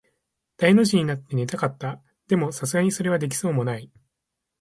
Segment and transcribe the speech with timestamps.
[0.57, 2.01] 大の字になって寝たかった。
[2.27, 3.91] でも、流石にそれはできそうもない。